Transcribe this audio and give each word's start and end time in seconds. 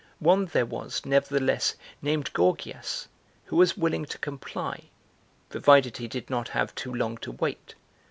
One 0.17 0.45
there 0.47 0.65
was, 0.65 1.05
nevertheless, 1.05 1.75
named) 2.01 2.33
Gorgias, 2.33 3.07
who 3.45 3.55
was 3.55 3.77
willing 3.77 4.05
to 4.05 4.17
comply, 4.17 4.85
(provided 5.49 5.97
he 5.97 6.07
did 6.07 6.27
not 6.27 6.47
have 6.49 6.73
too 6.73 6.91
long 6.91 7.17
to 7.19 7.33
wait! 7.33 7.75